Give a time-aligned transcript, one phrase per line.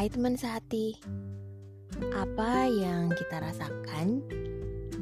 [0.00, 0.96] Hai teman sehati,
[2.16, 4.24] apa yang kita rasakan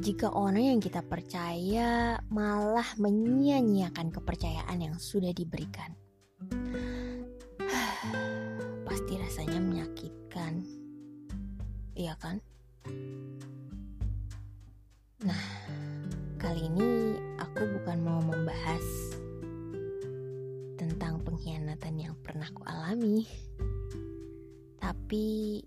[0.03, 5.95] jika orang yang kita percaya malah menyia-nyiakan kepercayaan yang sudah diberikan?
[8.91, 10.67] Pasti rasanya menyakitkan,
[11.95, 12.43] iya kan?
[15.23, 15.43] Nah,
[16.35, 18.83] kali ini aku bukan mau membahas
[20.75, 23.47] tentang pengkhianatan yang pernah ku alami
[24.89, 25.61] tapi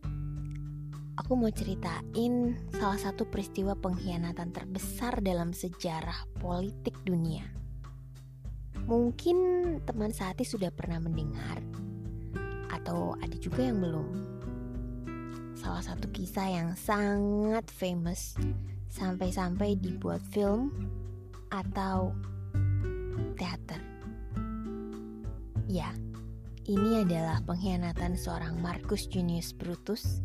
[1.15, 7.47] aku mau ceritain salah satu peristiwa pengkhianatan terbesar dalam sejarah politik dunia.
[8.83, 9.39] Mungkin
[9.87, 11.63] teman Sati sudah pernah mendengar
[12.75, 14.11] atau ada juga yang belum.
[15.55, 18.35] Salah satu kisah yang sangat famous
[18.91, 20.75] sampai-sampai dibuat film
[21.55, 22.11] atau
[23.39, 23.79] teater.
[25.71, 25.95] Ya,
[26.71, 30.23] ini adalah pengkhianatan seorang Marcus Junius Brutus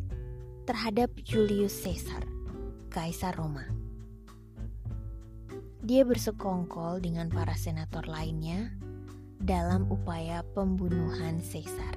[0.69, 2.21] terhadap Julius Caesar,
[2.93, 3.65] Kaisar Roma.
[5.81, 8.69] Dia bersekongkol dengan para senator lainnya
[9.41, 11.95] dalam upaya pembunuhan Caesar.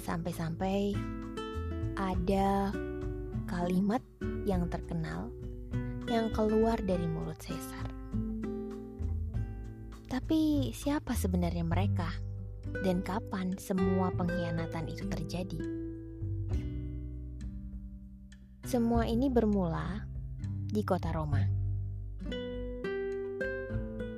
[0.00, 0.96] Sampai-sampai
[2.00, 2.72] ada
[3.44, 4.00] kalimat
[4.48, 5.28] yang terkenal
[6.08, 7.89] yang keluar dari mulut Caesar.
[10.10, 12.10] Tapi siapa sebenarnya mereka?
[12.82, 15.62] Dan kapan semua pengkhianatan itu terjadi?
[18.66, 20.02] Semua ini bermula
[20.66, 21.46] di kota Roma.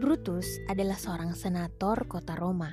[0.00, 2.72] Brutus adalah seorang senator kota Roma.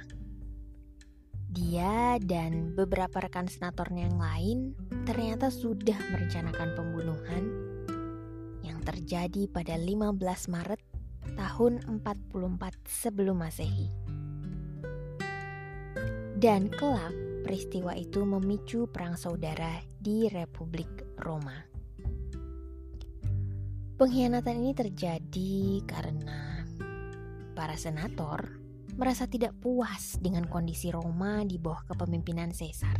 [1.51, 4.57] Dia dan beberapa rekan senatornya yang lain
[5.03, 7.43] ternyata sudah merencanakan pembunuhan
[8.63, 10.15] yang terjadi pada 15
[10.55, 10.88] Maret
[11.35, 12.31] tahun 44
[12.87, 13.89] sebelum Masehi.
[16.39, 17.11] Dan kelak
[17.43, 21.55] peristiwa itu memicu perang saudara di Republik Roma.
[23.99, 26.63] Pengkhianatan ini terjadi karena
[27.51, 28.55] para senator
[28.95, 32.95] merasa tidak puas dengan kondisi Roma di bawah kepemimpinan Caesar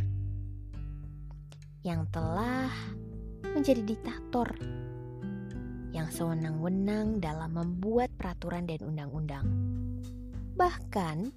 [1.80, 2.68] yang telah
[3.56, 4.52] menjadi diktator
[5.90, 9.46] yang sewenang-wenang dalam membuat peraturan dan undang-undang.
[10.54, 11.34] Bahkan,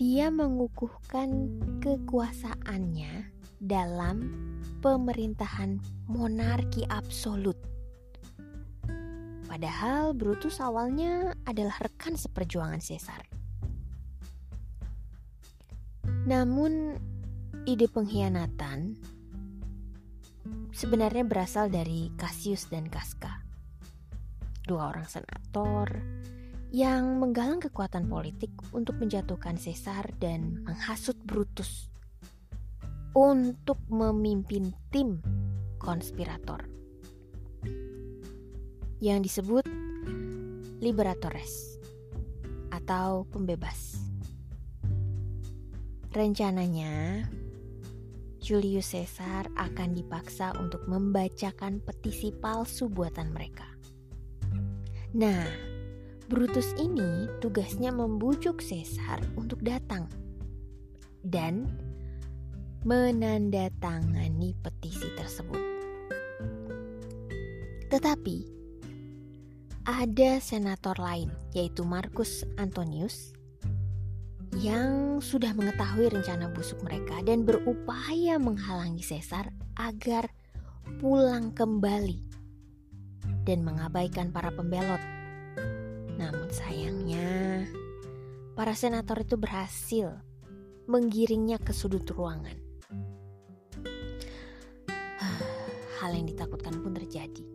[0.00, 1.52] dia mengukuhkan
[1.84, 3.28] kekuasaannya
[3.60, 4.32] dalam
[4.80, 5.76] pemerintahan
[6.08, 7.56] monarki absolut.
[9.44, 13.20] Padahal Brutus awalnya adalah rekan seperjuangan Caesar.
[16.24, 16.96] Namun,
[17.66, 18.94] ide pengkhianatan
[20.74, 23.42] sebenarnya berasal dari Cassius dan Casca.
[24.66, 25.88] Dua orang senator
[26.70, 31.90] yang menggalang kekuatan politik untuk menjatuhkan Caesar dan menghasut Brutus
[33.10, 35.18] untuk memimpin tim
[35.82, 36.62] konspirator
[39.02, 39.66] yang disebut
[40.80, 41.76] Liberatores
[42.72, 44.00] atau pembebas.
[46.10, 47.26] Rencananya,
[48.40, 53.68] Julius Caesar akan dipaksa untuk membacakan petisi palsu buatan mereka.
[55.12, 55.44] Nah,
[56.30, 60.08] Brutus ini tugasnya membujuk Caesar untuk datang
[61.20, 61.68] dan
[62.88, 65.60] menandatangani petisi tersebut.
[67.92, 68.38] Tetapi
[69.84, 73.34] ada senator lain, yaitu Marcus Antonius,
[74.58, 80.26] yang sudah mengetahui rencana busuk mereka dan berupaya menghalangi Caesar agar
[80.98, 82.18] pulang kembali
[83.46, 84.98] dan mengabaikan para pembelot.
[86.18, 87.62] Namun sayangnya,
[88.58, 90.18] para senator itu berhasil
[90.90, 92.58] menggiringnya ke sudut ruangan.
[96.02, 97.46] Hal yang ditakutkan pun terjadi.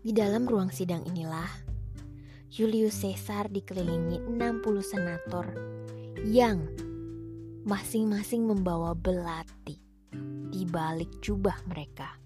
[0.00, 1.65] Di dalam ruang sidang inilah
[2.56, 5.44] Julius Caesar dikelilingi 60 senator
[6.24, 6.64] yang
[7.68, 9.76] masing-masing membawa belati
[10.48, 12.16] di balik jubah mereka.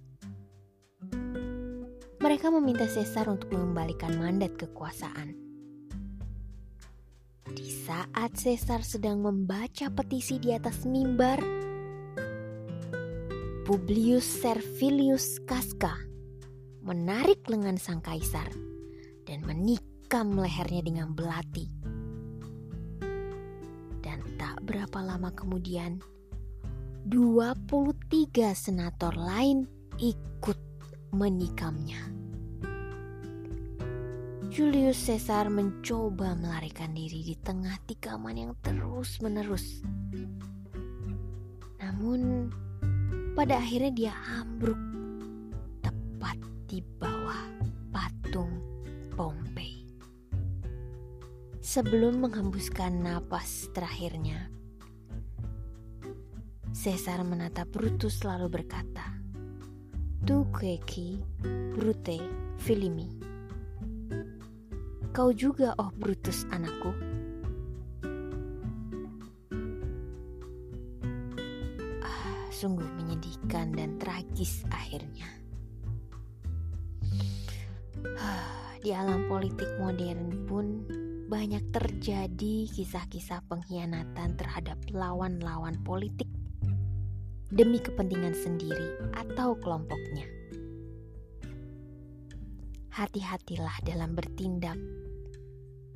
[2.23, 5.35] Mereka meminta Caesar untuk mengembalikan mandat kekuasaan.
[7.51, 11.43] Di saat Caesar sedang membaca petisi di atas mimbar,
[13.67, 15.99] Publius Servilius Casca
[16.87, 18.47] menarik lengan sang kaisar
[19.27, 19.43] dan
[20.11, 21.71] menikam lehernya dengan belati.
[24.03, 26.03] Dan tak berapa lama kemudian,
[27.07, 29.71] 23 senator lain
[30.03, 30.59] ikut
[31.15, 32.11] menikamnya.
[34.51, 39.87] Julius Caesar mencoba melarikan diri di tengah tikaman yang terus-menerus.
[41.79, 42.51] Namun,
[43.39, 44.75] pada akhirnya dia ambruk
[45.79, 46.35] tepat
[46.99, 47.10] bawah
[51.71, 54.51] Sebelum menghembuskan napas terakhirnya,
[56.75, 59.07] Caesar menatap Brutus lalu berkata,
[60.27, 61.23] Tu queci
[61.71, 62.19] brute
[62.59, 63.07] filimi.
[65.15, 66.91] Kau juga oh Brutus anakku.
[72.03, 75.31] Ah, sungguh menyedihkan dan tragis akhirnya.
[78.19, 80.67] Ah, di alam politik modern pun
[81.31, 86.27] banyak terjadi kisah-kisah pengkhianatan terhadap lawan-lawan politik
[87.55, 90.27] demi kepentingan sendiri atau kelompoknya.
[92.91, 94.75] Hati-hatilah dalam bertindak.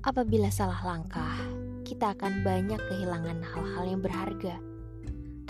[0.07, 1.35] Apabila salah langkah,
[1.83, 4.63] kita akan banyak kehilangan hal-hal yang berharga,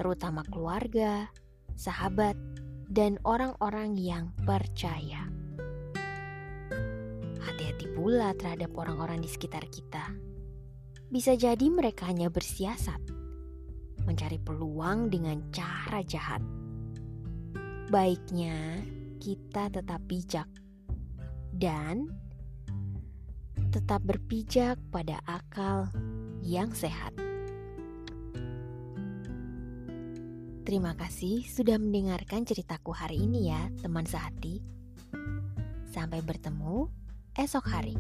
[0.01, 1.29] terutama keluarga,
[1.77, 2.41] sahabat,
[2.89, 5.34] dan orang-orang yang percaya.
[7.85, 10.17] Hati-hati pula terhadap orang-orang di sekitar kita.
[11.13, 12.97] Bisa jadi mereka hanya bersiasat
[14.09, 16.41] mencari peluang dengan cara jahat.
[17.93, 18.81] Baiknya
[19.21, 20.49] kita tetap bijak
[21.53, 22.09] dan
[23.69, 25.85] tetap berpijak pada akal
[26.41, 27.13] yang sehat.
[30.65, 34.65] Terima kasih sudah mendengarkan ceritaku hari ini ya, teman sehati.
[35.93, 37.04] Sampai bertemu
[37.39, 37.95] esok hari.